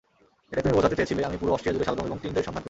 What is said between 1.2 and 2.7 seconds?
আমি পুরো অস্ট্রিয়া জুড়ে শালগম এবং টিন্ডের সন্ধান করি।